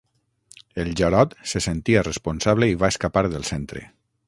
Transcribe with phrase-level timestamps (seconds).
[0.83, 3.87] El Jarod se sentia responsable i va escapar del Centre.